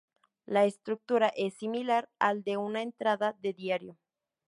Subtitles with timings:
[0.47, 3.99] La estructura es similar al de una entrada de diario.